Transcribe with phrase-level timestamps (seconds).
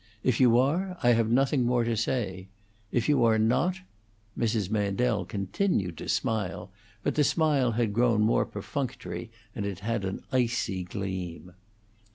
[0.23, 2.47] If you are, I have nothing more to say.
[2.91, 3.81] If you are not"
[4.35, 4.71] Mrs.
[4.71, 6.71] Mandel continued to smile,
[7.03, 11.53] but the smile had grown more perfunctory, and it had an icy gleam.